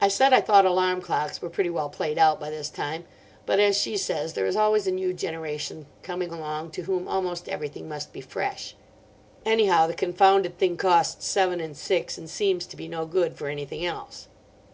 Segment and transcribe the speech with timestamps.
[0.00, 3.04] I said I thought alarm clocks were pretty well played out by this time;
[3.44, 7.46] but, as she says, there is always a new generation coming along to whom almost
[7.46, 8.74] everything must be fresh.
[9.44, 13.48] Anyhow, the confounded thing cost seven and six, and seems to be no good for
[13.48, 14.28] anything else.